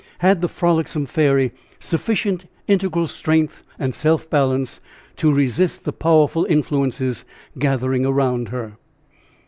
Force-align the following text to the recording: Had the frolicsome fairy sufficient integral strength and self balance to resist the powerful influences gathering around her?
Had 0.17 0.41
the 0.41 0.47
frolicsome 0.47 1.05
fairy 1.05 1.51
sufficient 1.79 2.47
integral 2.65 3.05
strength 3.05 3.61
and 3.77 3.93
self 3.93 4.27
balance 4.31 4.81
to 5.17 5.31
resist 5.31 5.85
the 5.85 5.93
powerful 5.93 6.43
influences 6.45 7.23
gathering 7.59 8.03
around 8.03 8.49
her? 8.49 8.77